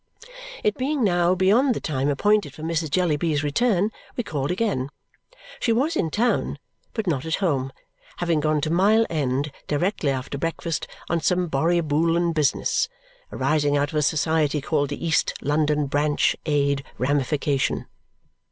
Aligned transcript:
It 0.63 0.77
being 0.79 1.03
now 1.03 1.35
beyond 1.35 1.75
the 1.75 1.79
time 1.79 2.09
appointed 2.09 2.55
for 2.55 2.63
Mrs. 2.63 2.89
Jellyby's 2.89 3.43
return, 3.43 3.91
we 4.17 4.23
called 4.23 4.49
again. 4.49 4.89
She 5.59 5.71
was 5.71 5.95
in 5.95 6.09
town, 6.09 6.57
but 6.95 7.05
not 7.05 7.23
at 7.23 7.35
home, 7.35 7.71
having 8.17 8.39
gone 8.39 8.61
to 8.61 8.71
Mile 8.71 9.05
End 9.11 9.51
directly 9.67 10.09
after 10.09 10.39
breakfast 10.39 10.87
on 11.07 11.21
some 11.21 11.47
Borrioboolan 11.47 12.33
business, 12.33 12.89
arising 13.31 13.77
out 13.77 13.89
of 13.89 13.95
a 13.95 14.01
society 14.01 14.59
called 14.59 14.89
the 14.89 15.05
East 15.05 15.35
London 15.39 15.85
Branch 15.85 16.35
Aid 16.47 16.83
Ramification. 16.97 17.85